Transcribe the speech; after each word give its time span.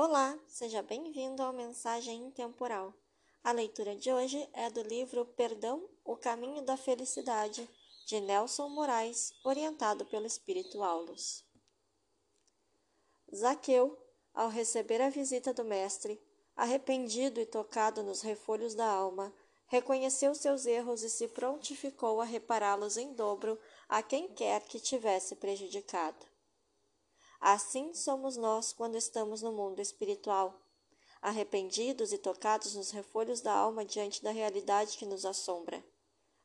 Olá, 0.00 0.38
seja 0.46 0.80
bem-vindo 0.80 1.42
ao 1.42 1.52
Mensagem 1.52 2.26
Intemporal. 2.26 2.94
A 3.42 3.50
leitura 3.50 3.96
de 3.96 4.12
hoje 4.12 4.48
é 4.52 4.70
do 4.70 4.80
livro 4.80 5.24
Perdão, 5.24 5.90
o 6.04 6.16
Caminho 6.16 6.62
da 6.62 6.76
Felicidade, 6.76 7.68
de 8.06 8.20
Nelson 8.20 8.68
Moraes, 8.68 9.32
orientado 9.42 10.06
pelo 10.06 10.24
Espírito 10.24 10.84
Aulos. 10.84 11.44
Zaqueu, 13.34 13.98
ao 14.32 14.48
receber 14.48 15.00
a 15.02 15.10
visita 15.10 15.52
do 15.52 15.64
Mestre, 15.64 16.22
arrependido 16.54 17.40
e 17.40 17.44
tocado 17.44 18.00
nos 18.00 18.22
refolhos 18.22 18.76
da 18.76 18.86
alma, 18.86 19.34
reconheceu 19.66 20.32
seus 20.32 20.64
erros 20.64 21.02
e 21.02 21.10
se 21.10 21.26
prontificou 21.26 22.20
a 22.20 22.24
repará-los 22.24 22.96
em 22.96 23.14
dobro 23.14 23.58
a 23.88 24.00
quem 24.00 24.28
quer 24.28 24.62
que 24.62 24.78
tivesse 24.78 25.34
prejudicado. 25.34 26.24
Assim 27.40 27.94
somos 27.94 28.36
nós 28.36 28.72
quando 28.72 28.96
estamos 28.96 29.42
no 29.42 29.52
mundo 29.52 29.80
espiritual, 29.80 30.60
arrependidos 31.22 32.12
e 32.12 32.18
tocados 32.18 32.74
nos 32.74 32.90
refolhos 32.90 33.40
da 33.40 33.52
alma 33.52 33.84
diante 33.84 34.22
da 34.22 34.30
realidade 34.30 34.96
que 34.96 35.06
nos 35.06 35.24
assombra. 35.24 35.84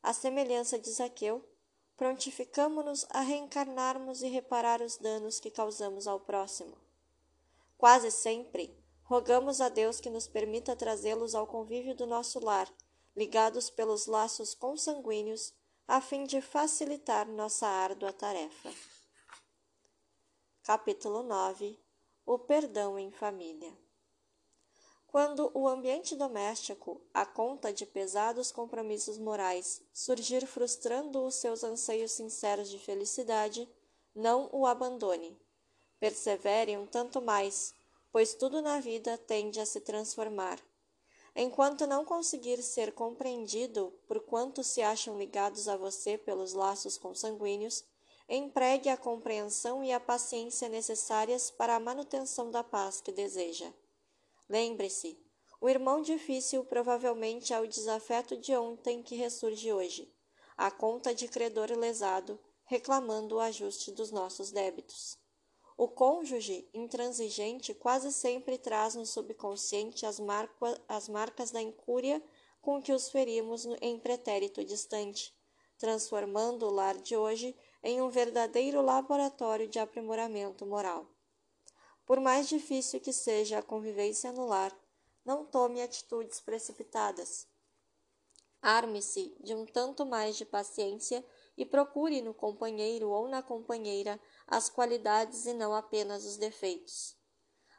À 0.02 0.14
semelhança 0.14 0.78
de 0.78 0.92
Zaqueu, 0.92 1.44
prontificamo-nos 1.96 3.06
a 3.10 3.22
reencarnarmos 3.22 4.22
e 4.22 4.28
reparar 4.28 4.82
os 4.82 4.98
danos 4.98 5.40
que 5.40 5.50
causamos 5.50 6.08
ao 6.08 6.20
próximo. 6.20 6.76
Quase 7.78 8.12
sempre, 8.12 8.76
rogamos 9.04 9.62
a 9.62 9.70
Deus 9.70 10.00
que 10.00 10.10
nos 10.10 10.28
permita 10.28 10.76
trazê-los 10.76 11.36
ao 11.36 11.48
convívio 11.48 11.96
do 11.96 12.06
nosso 12.06 12.40
lar, 12.40 12.72
ligados 13.16 13.70
pelos 13.70 14.08
laços 14.08 14.54
consanguíneos, 14.54 15.54
a 15.88 16.02
fim 16.02 16.24
de 16.24 16.42
facilitar 16.42 17.28
nossa 17.28 17.68
árdua 17.68 18.12
tarefa. 18.12 18.72
Capítulo 20.66 21.24
9 21.24 21.78
O 22.26 22.40
perdão 22.40 22.98
em 22.98 23.12
família. 23.12 23.78
Quando 25.08 25.52
o 25.54 25.68
ambiente 25.68 26.16
doméstico, 26.16 27.02
a 27.14 27.26
conta 27.26 27.74
de 27.74 27.86
pesados 27.86 28.50
compromissos 28.50 29.18
morais, 29.18 29.82
surgir 29.92 30.48
frustrando 30.48 31.26
os 31.26 31.36
seus 31.36 31.66
anseios 31.66 32.14
sinceros 32.14 32.70
de 32.70 32.80
felicidade, 32.80 33.70
não 34.16 34.48
o 34.54 34.66
abandone. 34.66 35.38
Persevere 36.00 36.78
um 36.78 36.88
tanto 36.88 37.22
mais, 37.22 37.74
pois 38.10 38.34
tudo 38.34 38.62
na 38.62 38.80
vida 38.80 39.18
tende 39.18 39.60
a 39.60 39.66
se 39.66 39.82
transformar. 39.82 40.62
Enquanto 41.36 41.86
não 41.86 42.06
conseguir 42.06 42.64
ser 42.64 42.94
compreendido 42.94 43.94
por 44.08 44.22
quantos 44.22 44.68
se 44.68 44.82
acham 44.82 45.18
ligados 45.20 45.68
a 45.68 45.76
você 45.76 46.18
pelos 46.18 46.54
laços 46.54 46.98
consanguíneos, 46.98 47.84
empregue 48.28 48.90
a 48.90 48.98
compreensão 48.98 49.84
e 49.84 49.92
a 49.92 50.00
paciência 50.00 50.70
necessárias 50.70 51.52
para 51.52 51.76
a 51.76 51.80
manutenção 51.80 52.50
da 52.50 52.64
paz 52.64 53.02
que 53.02 53.12
deseja. 53.12 53.72
Lembre-se, 54.50 55.18
o 55.60 55.70
irmão 55.70 56.02
difícil 56.02 56.66
provavelmente 56.66 57.54
é 57.54 57.60
o 57.60 57.68
desafeto 57.68 58.36
de 58.36 58.56
ontem 58.56 59.02
que 59.02 59.16
ressurge 59.16 59.72
hoje, 59.72 60.14
a 60.58 60.70
conta 60.70 61.14
de 61.14 61.28
credor 61.28 61.72
lesado, 61.72 62.40
reclamando 62.66 63.36
o 63.36 63.40
ajuste 63.40 63.92
dos 63.92 64.12
nossos 64.12 64.52
débitos. 64.52 65.18
O 65.78 65.88
cônjuge 65.88 66.70
intransigente 66.74 67.74
quase 67.74 68.12
sempre 68.12 68.58
traz 68.58 68.96
no 68.96 69.06
subconsciente 69.06 70.06
as, 70.06 70.20
as 70.88 71.10
marcas 71.10 71.50
da 71.50 71.62
incúria 71.62 72.22
com 72.62 72.82
que 72.82 72.94
os 72.94 73.10
ferimos 73.10 73.66
em 73.82 73.98
pretérito 73.98 74.64
distante, 74.64 75.34
transformando 75.78 76.68
o 76.68 76.72
lar 76.72 76.96
de 76.98 77.18
hoje 77.18 77.56
em 77.84 78.02
um 78.02 78.10
verdadeiro 78.10 78.82
laboratório 78.82 79.68
de 79.68 79.78
aprimoramento 79.78 80.66
moral. 80.66 81.06
Por 82.06 82.20
mais 82.20 82.48
difícil 82.48 83.00
que 83.02 83.12
seja 83.12 83.60
a 83.60 83.64
convivência 83.64 84.32
no 84.32 84.46
lar, 84.46 84.74
não 85.26 85.46
tome 85.46 85.82
atitudes 85.82 86.40
precipitadas. 86.40 87.46
Arme-se 88.62 89.36
de 89.42 89.54
um 89.54 89.66
tanto 89.66 90.06
mais 90.06 90.38
de 90.38 90.46
paciência 90.46 91.26
e 91.58 91.66
procure 91.66 92.22
no 92.22 92.34
companheiro 92.34 93.10
ou 93.10 93.28
na 93.28 93.44
companheira 93.44 94.20
as 94.48 94.70
qualidades 94.70 95.46
e 95.46 95.54
não 95.54 95.74
apenas 95.74 96.26
os 96.26 96.38
defeitos. 96.38 97.18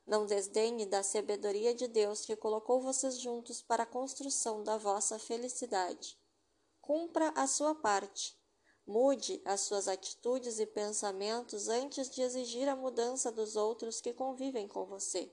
Não 0.06 0.26
desdenhe 0.26 0.84
da 0.84 1.02
sabedoria 1.02 1.74
de 1.74 1.88
Deus 1.88 2.26
que 2.26 2.36
colocou 2.36 2.82
vocês 2.82 3.18
juntos 3.18 3.62
para 3.62 3.84
a 3.84 3.86
construção 3.86 4.62
da 4.62 4.76
vossa 4.76 5.18
felicidade. 5.18 6.18
Cumpra 6.82 7.30
a 7.30 7.46
sua 7.46 7.74
parte 7.74 8.38
Mude 8.86 9.40
as 9.44 9.62
suas 9.62 9.88
atitudes 9.88 10.58
e 10.58 10.66
pensamentos 10.66 11.68
antes 11.68 12.10
de 12.10 12.20
exigir 12.20 12.68
a 12.68 12.76
mudança 12.76 13.32
dos 13.32 13.56
outros 13.56 14.00
que 14.00 14.12
convivem 14.12 14.68
com 14.68 14.84
você. 14.84 15.32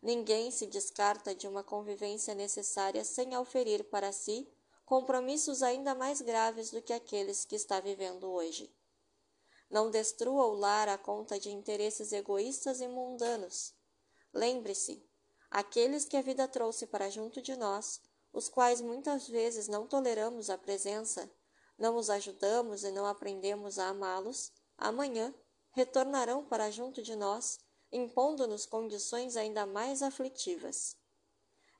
Ninguém 0.00 0.50
se 0.50 0.66
descarta 0.66 1.34
de 1.34 1.48
uma 1.48 1.64
convivência 1.64 2.34
necessária 2.34 3.04
sem 3.04 3.34
auferir 3.34 3.84
para 3.84 4.12
si 4.12 4.48
compromissos 4.86 5.62
ainda 5.62 5.94
mais 5.94 6.20
graves 6.20 6.70
do 6.70 6.80
que 6.82 6.92
aqueles 6.92 7.44
que 7.44 7.54
está 7.54 7.78
vivendo 7.78 8.30
hoje. 8.30 8.74
Não 9.70 9.88
destrua 9.88 10.46
o 10.46 10.54
lar 10.54 10.88
à 10.88 10.98
conta 10.98 11.38
de 11.38 11.50
interesses 11.50 12.12
egoístas 12.12 12.80
e 12.80 12.88
mundanos. 12.88 13.72
Lembre-se, 14.32 15.04
aqueles 15.48 16.04
que 16.04 16.16
a 16.16 16.22
vida 16.22 16.48
trouxe 16.48 16.86
para 16.86 17.08
junto 17.08 17.40
de 17.40 17.54
nós, 17.54 18.00
os 18.32 18.48
quais 18.48 18.80
muitas 18.80 19.28
vezes 19.28 19.68
não 19.68 19.86
toleramos 19.86 20.50
a 20.50 20.58
presença, 20.58 21.30
não 21.80 21.96
os 21.96 22.10
ajudamos 22.10 22.84
e 22.84 22.92
não 22.92 23.06
aprendemos 23.06 23.78
a 23.78 23.88
amá-los, 23.88 24.52
amanhã 24.76 25.34
retornarão 25.72 26.44
para 26.44 26.70
junto 26.70 27.02
de 27.02 27.16
nós, 27.16 27.58
impondo-nos 27.90 28.66
condições 28.66 29.34
ainda 29.34 29.64
mais 29.64 30.02
aflitivas. 30.02 30.96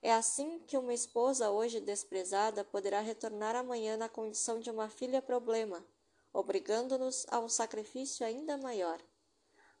É 0.01 0.11
assim 0.11 0.57
que 0.67 0.75
uma 0.75 0.93
esposa 0.93 1.51
hoje 1.51 1.79
desprezada 1.79 2.63
poderá 2.63 2.99
retornar 2.99 3.55
amanhã 3.55 3.95
na 3.95 4.09
condição 4.09 4.59
de 4.59 4.71
uma 4.71 4.89
filha 4.89 5.21
problema, 5.21 5.85
obrigando-nos 6.33 7.25
a 7.29 7.39
um 7.39 7.47
sacrifício 7.47 8.25
ainda 8.25 8.57
maior. 8.57 8.99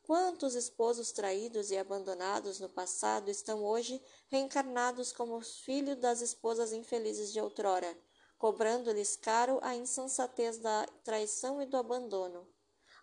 Quantos 0.03 0.53
esposos 0.53 1.11
traídos 1.11 1.71
e 1.71 1.77
abandonados 1.77 2.59
no 2.59 2.69
passado 2.69 3.31
estão 3.31 3.63
hoje 3.63 3.99
reencarnados 4.29 5.11
como 5.11 5.35
os 5.35 5.59
filhos 5.61 5.95
das 5.97 6.21
esposas 6.21 6.73
infelizes 6.73 7.31
de 7.33 7.39
outrora, 7.39 7.97
cobrando-lhes 8.41 9.15
caro 9.15 9.59
a 9.61 9.75
insensatez 9.75 10.57
da 10.57 10.87
traição 11.03 11.61
e 11.61 11.65
do 11.67 11.77
abandono. 11.77 12.47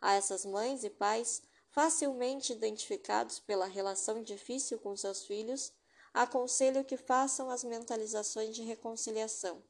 A 0.00 0.14
essas 0.14 0.44
mães 0.44 0.82
e 0.82 0.90
pais, 0.90 1.44
facilmente 1.70 2.52
identificados 2.52 3.38
pela 3.38 3.66
relação 3.66 4.20
difícil 4.20 4.80
com 4.80 4.96
seus 4.96 5.24
filhos, 5.24 5.72
aconselho 6.12 6.84
que 6.84 6.96
façam 6.96 7.50
as 7.50 7.62
mentalizações 7.62 8.52
de 8.52 8.62
reconciliação, 8.62 9.62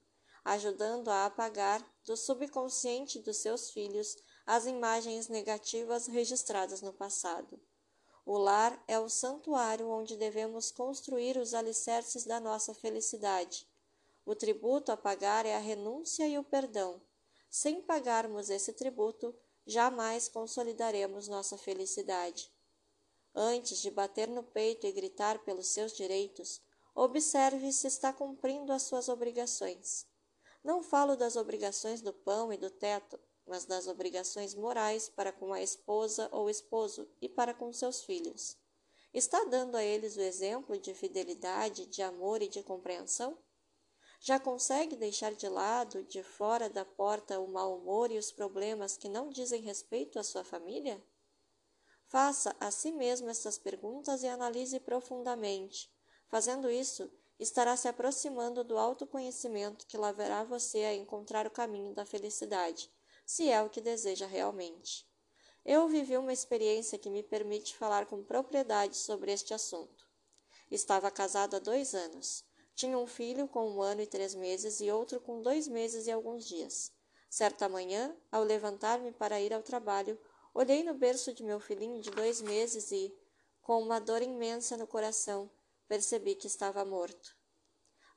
ajudando 0.43 1.11
a 1.11 1.27
apagar 1.27 1.87
do 2.07 2.17
subconsciente 2.17 3.19
dos 3.19 3.37
seus 3.37 3.71
filhos 3.71 4.17
as 4.47 4.65
imagens 4.65 5.29
negativas 5.29 6.07
registradas 6.07 6.81
no 6.81 6.95
passado. 6.95 7.61
O 8.25 8.39
lar 8.39 8.83
é 8.89 8.99
o 8.99 9.11
santuário 9.11 9.91
onde 9.91 10.17
devemos 10.17 10.71
construir 10.71 11.37
os 11.37 11.53
alicerces 11.53 12.25
da 12.25 12.41
nossa 12.41 12.73
felicidade 12.73 13.68
o 14.29 14.35
tributo 14.35 14.93
a 14.93 14.97
pagar 14.97 15.47
é 15.47 15.55
a 15.55 15.59
renúncia 15.59 16.29
e 16.29 16.37
o 16.37 16.45
perdão. 16.45 17.01
Sem 17.49 17.81
pagarmos 17.81 18.51
esse 18.51 18.75
tributo, 18.75 19.35
jamais 19.65 20.29
consolidaremos 20.29 21.29
nossa 21.29 21.57
felicidade. 21.57 22.53
Antes 23.35 23.79
de 23.81 23.91
bater 23.91 24.29
no 24.29 24.43
peito 24.43 24.87
e 24.87 24.93
gritar 24.93 25.39
pelos 25.47 25.69
seus 25.69 25.95
direitos, 25.95 26.61
observe 26.95 27.73
se 27.73 27.87
está 27.87 28.13
cumprindo 28.13 28.71
as 28.71 28.83
suas 28.83 29.09
obrigações. 29.09 30.07
Não 30.63 30.83
falo 30.83 31.17
das 31.17 31.35
obrigações 31.35 32.03
do 32.03 32.13
pão 32.13 32.53
e 32.53 32.59
do 32.59 32.69
teto, 32.69 33.19
mas 33.47 33.65
das 33.65 33.89
obrigações 33.89 34.55
morais 34.55 35.09
para 35.09 35.33
com 35.33 35.55
a 35.55 35.63
esposa 35.63 36.29
ou 36.33 36.51
esposo 36.51 37.09
e 37.19 37.31
para 37.31 37.55
com 37.55 37.73
seus 37.73 38.03
filhos. 38.03 38.59
Está 39.15 39.43
dando 39.45 39.75
a 39.75 39.83
eles 39.83 40.19
o 40.19 40.21
exemplo 40.21 40.79
de 40.79 40.93
fidelidade, 40.93 41.87
de 41.87 42.03
amor 42.03 42.43
e 42.43 42.49
de 42.49 42.63
compreensão? 42.63 43.39
Já 44.21 44.41
consegue 44.41 44.97
deixar 44.97 45.33
de 45.33 45.49
lado, 45.49 46.03
de 46.03 46.23
fora 46.23 46.69
da 46.69 46.85
porta, 46.85 47.39
o 47.39 47.47
mau 47.47 47.77
humor 47.77 48.11
e 48.11 48.19
os 48.19 48.33
problemas 48.33 48.97
que 48.97 49.09
não 49.09 49.31
dizem 49.31 49.63
respeito 49.63 50.19
à 50.19 50.25
sua 50.25 50.43
família? 50.43 51.03
Faça 52.07 52.57
a 52.59 52.71
si 52.71 52.91
mesmo 52.91 53.29
estas 53.29 53.59
perguntas 53.59 54.23
e 54.23 54.29
analise 54.29 54.81
profundamente. 54.81 55.93
Fazendo 56.27 56.71
isso, 56.71 57.11
estará 57.39 57.77
se 57.77 57.87
aproximando 57.87 58.65
do 58.65 58.77
autoconhecimento 58.77 59.87
que 59.87 59.97
levará 59.97 60.43
você 60.43 60.79
a 60.79 60.95
encontrar 60.95 61.47
o 61.47 61.51
caminho 61.51 61.95
da 61.95 62.05
felicidade, 62.05 62.91
se 63.25 63.49
é 63.49 63.63
o 63.63 63.71
que 63.71 63.81
deseja 63.81 64.27
realmente. 64.27 65.07
Eu 65.65 65.87
vivi 65.87 66.17
uma 66.17 66.33
experiência 66.33 66.99
que 66.99 67.11
me 67.11 67.23
permite 67.23 67.77
falar 67.77 68.07
com 68.07 68.25
propriedade 68.25 68.97
sobre 68.97 69.31
este 69.31 69.53
assunto. 69.53 70.09
Estava 70.71 71.11
casado 71.11 71.57
há 71.57 71.59
dois 71.59 71.95
anos. 71.95 72.48
Tinha 72.79 72.97
um 72.97 73.09
filho 73.09 73.49
com 73.49 73.69
um 73.69 73.83
ano 73.83 74.03
e 74.03 74.07
três 74.07 74.37
meses 74.37 74.81
e 74.81 74.89
outro 74.89 75.19
com 75.19 75.43
dois 75.43 75.67
meses 75.67 76.07
e 76.07 76.13
alguns 76.13 76.45
dias. 76.45 76.93
Certa 77.29 77.69
manhã, 77.69 78.17
ao 78.31 78.45
levantar-me 78.45 79.11
para 79.11 79.41
ir 79.41 79.53
ao 79.53 79.65
trabalho, 79.65 80.17
olhei 80.55 80.85
no 80.85 80.95
berço 80.95 81.35
de 81.35 81.43
meu 81.43 81.59
filhinho 81.59 82.01
de 82.01 82.09
dois 82.13 82.41
meses 82.41 82.93
e, 82.93 83.13
com 83.61 83.83
uma 83.83 83.99
dor 83.99 84.23
imensa 84.23 84.77
no 84.77 84.87
coração, 84.87 85.51
percebi 85.89 86.37
que 86.37 86.47
estava 86.47 86.85
morto. 86.85 87.37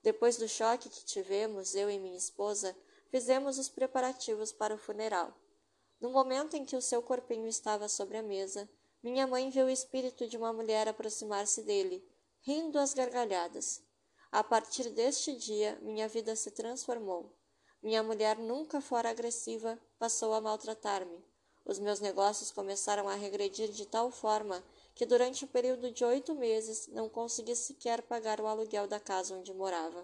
Depois 0.03 0.37
do 0.37 0.47
choque 0.47 0.89
que 0.89 1.05
tivemos, 1.05 1.73
eu 1.73 1.89
e 1.89 1.97
minha 1.97 2.15
esposa 2.15 2.77
fizemos 3.09 3.57
os 3.57 3.67
preparativos 3.67 4.51
para 4.51 4.75
o 4.75 4.77
funeral. 4.77 5.35
No 5.99 6.11
momento 6.11 6.55
em 6.55 6.65
que 6.65 6.75
o 6.75 6.83
seu 6.83 7.01
corpinho 7.01 7.47
estava 7.47 7.89
sobre 7.89 8.15
a 8.15 8.21
mesa, 8.21 8.69
minha 9.01 9.25
mãe 9.25 9.49
viu 9.49 9.65
o 9.65 9.71
espírito 9.71 10.27
de 10.27 10.37
uma 10.37 10.53
mulher 10.53 10.87
aproximar-se 10.87 11.63
dele, 11.63 12.07
rindo 12.41 12.77
às 12.77 12.93
gargalhadas. 12.93 13.81
A 14.31 14.43
partir 14.43 14.89
deste 14.91 15.35
dia, 15.35 15.77
minha 15.81 16.07
vida 16.07 16.35
se 16.37 16.51
transformou. 16.51 17.35
Minha 17.83 18.01
mulher 18.01 18.37
nunca 18.37 18.79
fora 18.79 19.09
agressiva, 19.09 19.77
passou 19.99 20.33
a 20.33 20.39
maltratar-me. 20.39 21.21
Os 21.65 21.79
meus 21.79 21.99
negócios 21.99 22.49
começaram 22.49 23.09
a 23.09 23.15
regredir 23.15 23.69
de 23.71 23.85
tal 23.85 24.09
forma 24.09 24.63
que 24.95 25.05
durante 25.05 25.43
o 25.43 25.47
período 25.47 25.91
de 25.91 26.05
oito 26.05 26.33
meses 26.33 26.87
não 26.87 27.09
consegui 27.09 27.55
sequer 27.55 28.01
pagar 28.03 28.39
o 28.39 28.47
aluguel 28.47 28.87
da 28.87 28.99
casa 29.01 29.35
onde 29.35 29.53
morava. 29.53 30.01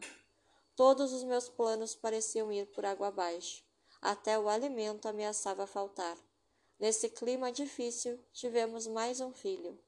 Todos 0.75 1.13
os 1.13 1.23
meus 1.23 1.47
planos 1.47 1.95
pareciam 1.95 2.51
ir 2.51 2.67
por 2.67 2.85
água 2.85 3.07
abaixo. 3.07 3.63
Até 4.01 4.37
o 4.37 4.49
alimento 4.49 5.07
ameaçava 5.07 5.65
faltar. 5.65 6.17
Nesse 6.77 7.09
clima 7.09 7.51
difícil, 7.51 8.19
tivemos 8.33 8.85
mais 8.87 9.21
um 9.21 9.31
filho. 9.31 9.79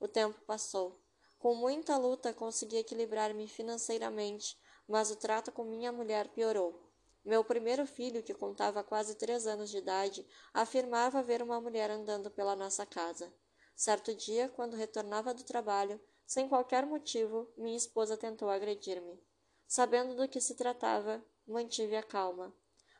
O 0.00 0.06
tempo 0.06 0.40
passou. 0.46 0.98
Com 1.38 1.54
muita 1.54 1.96
luta 1.96 2.34
consegui 2.34 2.78
equilibrar-me 2.78 3.46
financeiramente, 3.46 4.58
mas 4.88 5.10
o 5.10 5.16
trato 5.16 5.52
com 5.52 5.62
minha 5.62 5.92
mulher 5.92 6.28
piorou. 6.28 6.82
Meu 7.24 7.44
primeiro 7.44 7.86
filho, 7.86 8.22
que 8.22 8.34
contava 8.34 8.82
quase 8.82 9.14
três 9.14 9.46
anos 9.46 9.70
de 9.70 9.78
idade, 9.78 10.26
afirmava 10.52 11.22
ver 11.22 11.42
uma 11.42 11.60
mulher 11.60 11.90
andando 11.90 12.30
pela 12.30 12.56
nossa 12.56 12.84
casa. 12.84 13.32
Certo 13.76 14.14
dia, 14.14 14.48
quando 14.48 14.76
retornava 14.76 15.32
do 15.32 15.44
trabalho, 15.44 16.00
sem 16.26 16.48
qualquer 16.48 16.84
motivo, 16.84 17.48
minha 17.56 17.76
esposa 17.76 18.16
tentou 18.16 18.50
agredir-me. 18.50 19.22
Sabendo 19.66 20.16
do 20.16 20.26
que 20.26 20.40
se 20.40 20.56
tratava, 20.56 21.24
mantive 21.46 21.94
a 21.94 22.02
calma. 22.02 22.52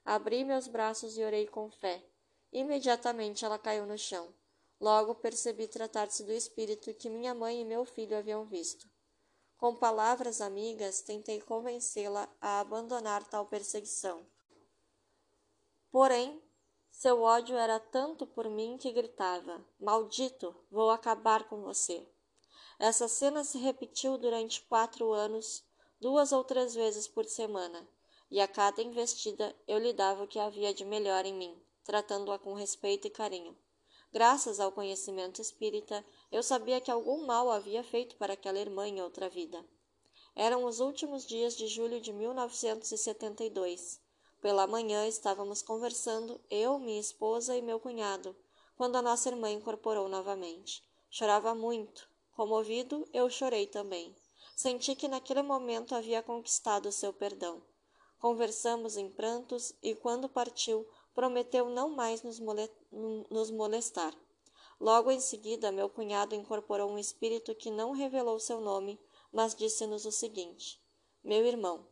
Abri 0.04 0.44
meus 0.44 0.68
braços 0.68 1.18
e 1.18 1.24
orei 1.24 1.46
com 1.46 1.70
fé. 1.70 2.04
Imediatamente 2.52 3.44
ela 3.44 3.58
caiu 3.58 3.84
no 3.86 3.98
chão. 3.98 4.32
Logo 4.80 5.14
percebi 5.16 5.66
tratar-se 5.66 6.22
do 6.22 6.32
espírito 6.32 6.94
que 6.94 7.10
minha 7.10 7.34
mãe 7.34 7.60
e 7.60 7.64
meu 7.64 7.84
filho 7.84 8.16
haviam 8.16 8.44
visto. 8.44 8.88
Com 9.56 9.74
palavras 9.74 10.40
amigas, 10.40 11.00
tentei 11.00 11.40
convencê-la 11.40 12.28
a 12.40 12.60
abandonar 12.60 13.26
tal 13.28 13.46
perseguição. 13.46 14.24
Porém, 15.90 16.40
seu 16.92 17.22
ódio 17.22 17.56
era 17.56 17.80
tanto 17.80 18.26
por 18.26 18.48
mim 18.48 18.78
que 18.78 18.92
gritava: 18.92 19.64
Maldito, 19.80 20.54
vou 20.70 20.90
acabar 20.90 21.48
com 21.48 21.62
você. 21.62 22.06
Essa 22.78 23.08
cena 23.08 23.42
se 23.42 23.58
repetiu 23.58 24.16
durante 24.16 24.62
quatro 24.62 25.12
anos, 25.12 25.64
duas 26.00 26.30
ou 26.30 26.44
três 26.44 26.76
vezes 26.76 27.08
por 27.08 27.24
semana, 27.24 27.88
e 28.30 28.40
a 28.40 28.46
cada 28.46 28.80
investida 28.80 29.54
eu 29.66 29.78
lhe 29.78 29.92
dava 29.92 30.22
o 30.22 30.28
que 30.28 30.38
havia 30.38 30.72
de 30.72 30.84
melhor 30.84 31.24
em 31.24 31.34
mim, 31.34 31.60
tratando-a 31.82 32.38
com 32.38 32.54
respeito 32.54 33.08
e 33.08 33.10
carinho. 33.10 33.56
Graças 34.12 34.58
ao 34.58 34.72
conhecimento 34.72 35.42
espírita, 35.42 36.04
eu 36.32 36.42
sabia 36.42 36.80
que 36.80 36.90
algum 36.90 37.26
mal 37.26 37.50
havia 37.50 37.82
feito 37.82 38.16
para 38.16 38.32
aquela 38.32 38.58
irmã 38.58 38.88
em 38.88 39.02
outra 39.02 39.28
vida. 39.28 39.62
Eram 40.34 40.64
os 40.64 40.80
últimos 40.80 41.26
dias 41.26 41.54
de 41.56 41.66
julho 41.66 42.00
de 42.00 42.12
1972. 42.12 44.00
Pela 44.40 44.66
manhã 44.66 45.06
estávamos 45.06 45.60
conversando, 45.60 46.40
eu, 46.48 46.78
minha 46.78 47.00
esposa 47.00 47.56
e 47.56 47.60
meu 47.60 47.78
cunhado, 47.78 48.34
quando 48.76 48.96
a 48.96 49.02
nossa 49.02 49.28
irmã 49.28 49.50
incorporou 49.50 50.08
novamente. 50.08 50.82
Chorava 51.10 51.54
muito. 51.54 52.08
Comovido, 52.32 53.06
eu 53.12 53.28
chorei 53.28 53.66
também. 53.66 54.16
Senti 54.56 54.94
que 54.94 55.08
naquele 55.08 55.42
momento 55.42 55.94
havia 55.94 56.22
conquistado 56.22 56.90
seu 56.92 57.12
perdão. 57.12 57.60
Conversamos 58.18 58.96
em 58.96 59.10
prantos 59.10 59.72
e, 59.82 59.94
quando 59.94 60.28
partiu, 60.28 60.88
prometeu 61.18 61.68
não 61.68 61.88
mais 61.88 62.22
nos, 62.22 62.38
mole 62.38 62.70
nos 63.28 63.50
molestar. 63.50 64.14
Logo 64.78 65.10
em 65.10 65.18
seguida, 65.18 65.72
meu 65.72 65.88
cunhado 65.88 66.32
incorporou 66.32 66.88
um 66.88 66.96
espírito 66.96 67.56
que 67.56 67.72
não 67.72 67.90
revelou 67.90 68.38
seu 68.38 68.60
nome, 68.60 69.00
mas 69.32 69.52
disse-nos 69.52 70.04
o 70.04 70.12
seguinte: 70.12 70.80
Meu 71.24 71.44
irmão, 71.44 71.84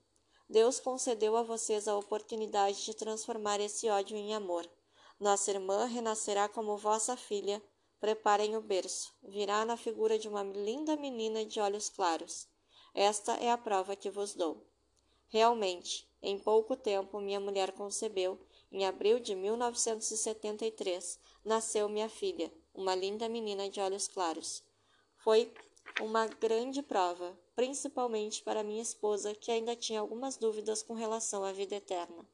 Deus 0.48 0.78
concedeu 0.78 1.36
a 1.36 1.42
vocês 1.42 1.88
a 1.88 1.96
oportunidade 1.96 2.84
de 2.84 2.94
transformar 2.94 3.58
esse 3.58 3.88
ódio 3.88 4.16
em 4.16 4.32
amor. 4.32 4.64
Nossa 5.18 5.50
irmã 5.50 5.86
renascerá 5.86 6.48
como 6.48 6.76
vossa 6.76 7.16
filha. 7.16 7.60
Preparem 7.98 8.56
o 8.56 8.60
berço. 8.60 9.12
Virá 9.24 9.64
na 9.64 9.76
figura 9.76 10.16
de 10.20 10.28
uma 10.28 10.44
linda 10.44 10.94
menina 10.94 11.44
de 11.44 11.58
olhos 11.58 11.88
claros. 11.88 12.46
Esta 12.94 13.32
é 13.38 13.50
a 13.50 13.58
prova 13.58 13.96
que 13.96 14.08
vos 14.08 14.36
dou. 14.36 14.64
Realmente, 15.26 16.08
em 16.22 16.38
pouco 16.38 16.76
tempo, 16.76 17.18
minha 17.18 17.40
mulher 17.40 17.72
concebeu 17.72 18.38
em 18.70 18.84
abril 18.84 19.18
de 19.20 19.34
1973, 19.34 21.18
nasceu 21.44 21.88
minha 21.88 22.08
filha, 22.08 22.52
uma 22.74 22.94
linda 22.94 23.28
menina 23.28 23.68
de 23.68 23.80
olhos 23.80 24.08
claros. 24.08 24.62
Foi 25.16 25.52
uma 26.00 26.26
grande 26.26 26.82
prova, 26.82 27.38
principalmente 27.54 28.42
para 28.42 28.62
minha 28.62 28.82
esposa, 28.82 29.34
que 29.34 29.50
ainda 29.50 29.74
tinha 29.74 30.00
algumas 30.00 30.36
dúvidas 30.36 30.82
com 30.82 30.94
relação 30.94 31.42
à 31.44 31.52
vida 31.52 31.76
eterna. 31.76 32.26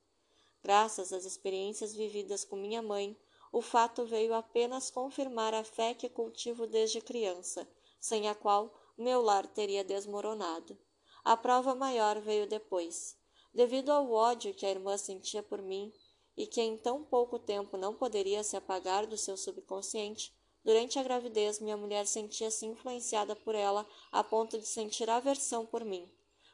Graças 0.62 1.12
às 1.12 1.24
experiências 1.24 1.94
vividas 1.94 2.44
com 2.44 2.56
minha 2.56 2.82
mãe, 2.82 3.16
o 3.52 3.60
fato 3.60 4.04
veio 4.04 4.32
apenas 4.32 4.90
confirmar 4.90 5.52
a 5.52 5.62
fé 5.62 5.92
que 5.92 6.08
cultivo 6.08 6.66
desde 6.66 7.00
criança, 7.00 7.68
sem 8.00 8.28
a 8.28 8.34
qual 8.34 8.72
meu 8.96 9.20
lar 9.20 9.46
teria 9.46 9.84
desmoronado. 9.84 10.78
A 11.24 11.36
prova 11.36 11.74
maior 11.74 12.20
veio 12.20 12.46
depois. 12.46 13.16
Devido 13.54 13.90
ao 13.90 14.10
ódio 14.10 14.54
que 14.54 14.64
a 14.64 14.70
irmã 14.70 14.96
sentia 14.96 15.42
por 15.42 15.60
mim, 15.60 15.92
e 16.36 16.46
que 16.46 16.60
em 16.60 16.76
tão 16.76 17.04
pouco 17.04 17.38
tempo 17.38 17.76
não 17.76 17.94
poderia 17.94 18.42
se 18.42 18.56
apagar 18.56 19.06
do 19.06 19.16
seu 19.16 19.36
subconsciente, 19.36 20.34
durante 20.64 20.98
a 20.98 21.02
gravidez 21.02 21.60
minha 21.60 21.76
mulher 21.76 22.06
sentia-se 22.06 22.66
influenciada 22.66 23.36
por 23.36 23.54
ela 23.54 23.86
a 24.10 24.22
ponto 24.24 24.58
de 24.58 24.66
sentir 24.66 25.08
aversão 25.10 25.66
por 25.66 25.84
mim. 25.84 26.10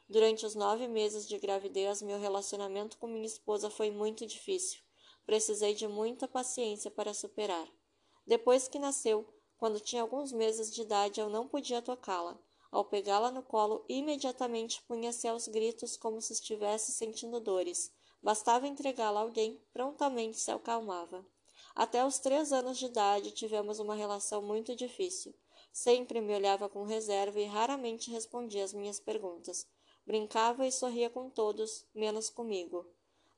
Durante 0.09 0.45
os 0.45 0.55
nove 0.55 0.87
meses 0.87 1.27
de 1.27 1.37
gravidez, 1.37 2.01
meu 2.01 2.19
relacionamento 2.19 2.97
com 2.97 3.05
minha 3.05 3.27
esposa 3.27 3.69
foi 3.69 3.91
muito 3.91 4.25
difícil. 4.25 4.81
Precisei 5.23 5.75
de 5.75 5.87
muita 5.87 6.27
paciência 6.27 6.89
para 6.89 7.13
superar. 7.13 7.67
Depois 8.25 8.67
que 8.67 8.79
nasceu, 8.79 9.27
quando 9.57 9.79
tinha 9.79 10.01
alguns 10.01 10.31
meses 10.31 10.73
de 10.73 10.81
idade, 10.81 11.19
eu 11.19 11.29
não 11.29 11.47
podia 11.47 11.81
tocá-la. 11.81 12.39
Ao 12.71 12.85
pegá-la 12.85 13.29
no 13.29 13.43
colo, 13.43 13.85
imediatamente 13.89 14.81
punha-se 14.83 15.27
aos 15.27 15.47
gritos 15.47 15.97
como 15.97 16.21
se 16.21 16.33
estivesse 16.33 16.91
sentindo 16.91 17.39
dores. 17.39 17.91
Bastava 18.21 18.67
entregá-la 18.67 19.19
a 19.19 19.23
alguém, 19.23 19.61
prontamente 19.71 20.39
se 20.39 20.51
acalmava. 20.51 21.25
Até 21.75 22.05
os 22.05 22.19
três 22.19 22.51
anos 22.51 22.77
de 22.77 22.87
idade 22.87 23.31
tivemos 23.31 23.79
uma 23.79 23.95
relação 23.95 24.41
muito 24.41 24.75
difícil. 24.75 25.33
Sempre 25.71 26.19
me 26.19 26.35
olhava 26.35 26.67
com 26.67 26.83
reserva 26.83 27.39
e 27.39 27.45
raramente 27.45 28.11
respondia 28.11 28.63
às 28.63 28.73
minhas 28.73 28.99
perguntas. 28.99 29.67
Brincava 30.05 30.65
e 30.65 30.71
sorria 30.71 31.09
com 31.09 31.29
todos, 31.29 31.85
menos 31.93 32.29
comigo. 32.29 32.85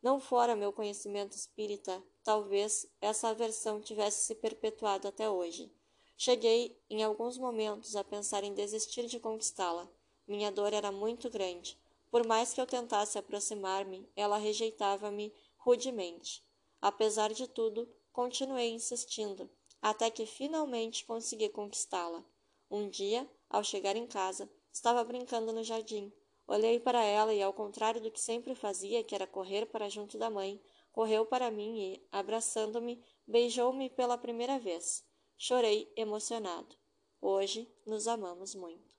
Não 0.01 0.19
fora 0.19 0.55
meu 0.55 0.73
conhecimento 0.73 1.35
espírita, 1.35 2.01
talvez 2.23 2.87
essa 2.99 3.29
aversão 3.29 3.79
tivesse 3.79 4.25
se 4.25 4.35
perpetuado 4.35 5.07
até 5.07 5.29
hoje. 5.29 5.71
Cheguei, 6.17 6.79
em 6.89 7.03
alguns 7.03 7.37
momentos, 7.37 7.95
a 7.95 8.03
pensar 8.03 8.43
em 8.43 8.53
desistir 8.53 9.05
de 9.07 9.19
conquistá-la. 9.19 9.89
Minha 10.27 10.51
dor 10.51 10.73
era 10.73 10.91
muito 10.91 11.29
grande. 11.29 11.80
Por 12.11 12.27
mais 12.27 12.53
que 12.53 12.59
eu 12.59 12.67
tentasse 12.67 13.17
aproximar-me, 13.17 14.07
ela 14.17 14.37
rejeitava-me 14.37 15.33
rudemente. 15.55 16.45
Apesar 16.81 17.31
de 17.31 17.47
tudo, 17.47 17.89
continuei 18.11 18.69
insistindo, 18.71 19.49
até 19.81 20.11
que 20.11 20.25
finalmente 20.25 21.05
consegui 21.05 21.47
conquistá-la. 21.47 22.23
Um 22.69 22.89
dia, 22.89 23.29
ao 23.49 23.63
chegar 23.63 23.95
em 23.95 24.05
casa, 24.05 24.51
estava 24.73 25.03
brincando 25.05 25.53
no 25.53 25.63
jardim. 25.63 26.11
Olhei 26.45 26.81
para 26.81 27.01
ela 27.01 27.33
e, 27.33 27.41
ao 27.41 27.53
contrário 27.53 28.01
do 28.01 28.11
que 28.11 28.19
sempre 28.19 28.53
fazia, 28.55 29.03
que 29.05 29.15
era 29.15 29.25
correr 29.25 29.65
para 29.67 29.87
junto 29.87 30.17
da 30.17 30.29
mãe, 30.29 30.61
correu 30.91 31.25
para 31.25 31.49
mim 31.49 31.79
e, 31.79 32.07
abraçando-me, 32.11 33.01
beijou-me 33.25 33.89
pela 33.89 34.17
primeira 34.17 34.59
vez. 34.59 35.05
Chorei 35.37 35.89
emocionado. 35.95 36.75
Hoje 37.21 37.73
nos 37.85 38.05
amamos 38.05 38.53
muito. 38.53 38.97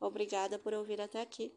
Obrigada 0.00 0.58
por 0.58 0.74
ouvir 0.74 1.00
até 1.00 1.20
aqui. 1.20 1.56